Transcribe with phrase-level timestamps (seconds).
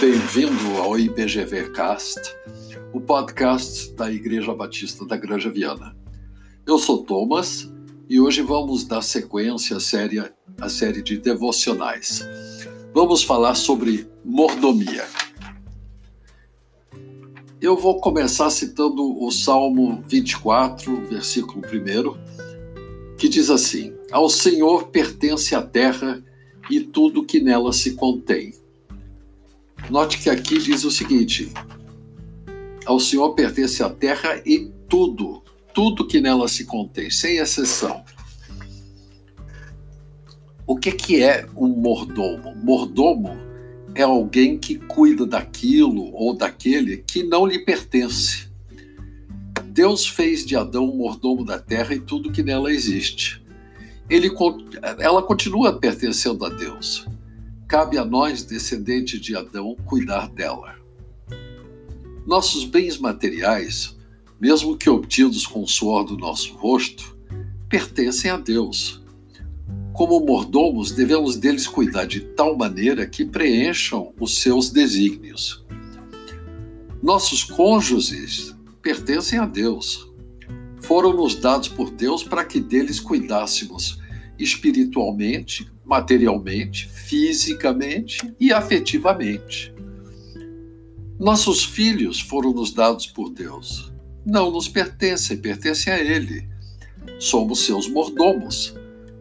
[0.00, 2.34] bem-vindo ao IBGV Cast,
[2.90, 5.94] o podcast da Igreja Batista da Granja Viana.
[6.66, 7.70] Eu sou Thomas
[8.08, 10.24] e hoje vamos dar sequência à série,
[10.58, 12.26] à série de devocionais.
[12.94, 15.06] Vamos falar sobre mordomia.
[17.60, 25.54] Eu vou começar citando o Salmo 24, versículo 1, que diz assim: Ao Senhor pertence
[25.54, 26.24] a terra
[26.70, 28.54] e tudo que nela se contém.
[29.90, 31.52] Note que aqui diz o seguinte:
[32.84, 35.42] Ao Senhor pertence a terra e tudo,
[35.72, 38.04] tudo que nela se contém, sem exceção.
[40.66, 42.54] O que, que é um mordomo?
[42.56, 43.38] Mordomo
[43.94, 48.48] é alguém que cuida daquilo ou daquele que não lhe pertence.
[49.64, 53.42] Deus fez de Adão o mordomo da terra e tudo que nela existe.
[54.10, 54.30] Ele,
[54.98, 57.06] ela continua pertencendo a Deus.
[57.68, 60.74] Cabe a nós, descendentes de Adão, cuidar dela.
[62.26, 63.96] Nossos bens materiais,
[64.40, 67.16] mesmo que obtidos com o suor do nosso rosto,
[67.68, 69.02] pertencem a Deus
[69.98, 75.66] como mordomos, devemos deles cuidar de tal maneira que preencham os seus desígnios.
[77.02, 80.08] Nossos cônjuges pertencem a Deus.
[80.82, 83.98] Foram-nos dados por Deus para que deles cuidássemos
[84.38, 89.72] espiritualmente, materialmente, fisicamente e afetivamente.
[91.18, 93.90] Nossos filhos foram nos dados por Deus.
[94.24, 96.46] Não nos pertencem, pertencem a Ele.
[97.18, 98.74] Somos seus mordomos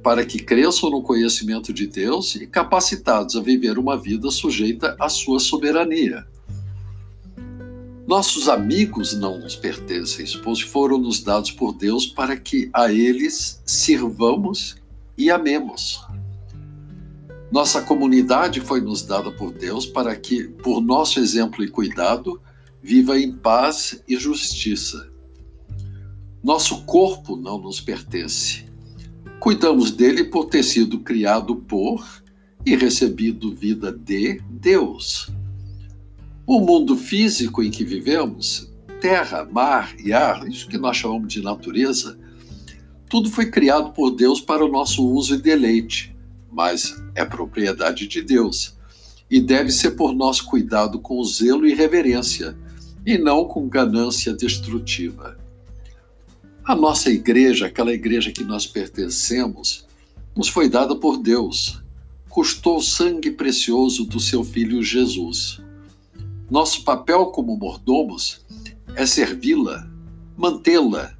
[0.03, 5.07] para que cresçam no conhecimento de Deus e capacitados a viver uma vida sujeita à
[5.09, 6.27] sua soberania.
[8.05, 13.61] Nossos amigos não nos pertencem, pois foram nos dados por Deus para que a eles
[13.65, 14.77] sirvamos
[15.17, 16.06] e amemos.
[17.51, 22.41] Nossa comunidade foi nos dada por Deus para que, por nosso exemplo e cuidado,
[22.81, 25.09] viva em paz e justiça.
[26.43, 28.67] Nosso corpo não nos pertence,
[29.39, 32.05] Cuidamos dele por ter sido criado por
[32.65, 35.29] e recebido vida de Deus.
[36.45, 41.41] O mundo físico em que vivemos, terra, mar e ar, isso que nós chamamos de
[41.41, 42.19] natureza,
[43.07, 46.15] tudo foi criado por Deus para o nosso uso e deleite,
[46.51, 48.77] mas é propriedade de Deus
[49.29, 52.57] e deve ser por nosso cuidado com zelo e reverência,
[53.05, 55.37] e não com ganância destrutiva.
[56.63, 59.85] A nossa igreja, aquela igreja que nós pertencemos,
[60.35, 61.81] nos foi dada por Deus.
[62.29, 65.61] Custou o sangue precioso do seu filho Jesus.
[66.49, 68.45] Nosso papel como mordomos
[68.95, 69.89] é servi-la,
[70.37, 71.16] mantê-la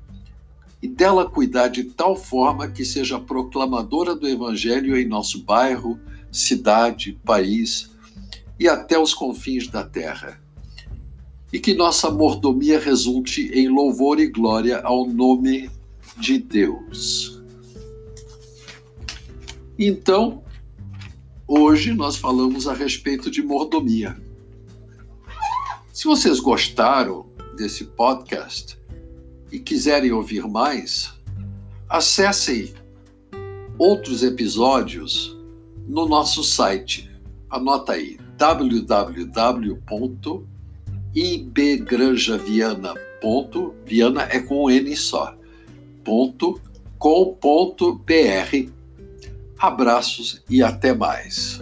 [0.82, 6.00] e dela cuidar de tal forma que seja proclamadora do Evangelho em nosso bairro,
[6.32, 7.92] cidade, país
[8.60, 10.40] e até os confins da terra
[11.52, 15.70] e que nossa mordomia resulte em louvor e glória ao nome
[16.18, 17.42] de Deus.
[19.80, 20.44] Então,
[21.48, 24.18] hoje nós falamos a respeito de mordomia.
[25.94, 28.78] Se vocês gostaram desse podcast
[29.52, 31.14] e quiserem ouvir mais,
[31.90, 32.74] acessem
[33.78, 35.38] outros episódios
[35.88, 37.10] no nosso site.
[37.50, 39.82] Anota aí www
[41.18, 42.94] ibgranjaviana.
[43.20, 45.36] Ponto, Viana é com um N só.
[46.04, 46.62] Ponto.
[49.58, 51.62] Abraços e até mais.